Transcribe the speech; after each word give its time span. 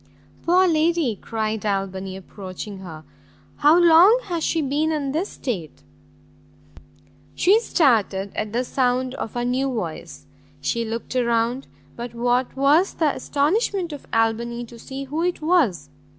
"Poor 0.47 0.67
lady!" 0.67 1.15
cried 1.15 1.63
Albany, 1.63 2.17
approaching 2.17 2.79
her, 2.79 3.03
"how 3.57 3.77
long 3.77 4.19
has 4.23 4.43
she 4.43 4.59
been 4.59 4.91
in 4.91 5.11
this 5.11 5.29
state?" 5.29 5.83
She 7.35 7.59
started 7.59 8.31
at 8.33 8.51
the 8.51 8.63
sound 8.63 9.13
of 9.13 9.35
a 9.35 9.45
new 9.45 9.71
voice, 9.71 10.25
she 10.59 10.83
looked 10.83 11.13
round, 11.13 11.67
but 11.95 12.15
what 12.15 12.55
was 12.57 12.95
the 12.95 13.13
astonishment 13.13 13.93
of 13.93 14.07
Albany 14.11 14.65
to 14.65 14.79
see 14.79 15.03
who 15.03 15.21
it 15.21 15.39
was! 15.39 15.89